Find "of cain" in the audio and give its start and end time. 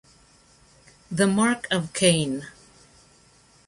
1.69-2.47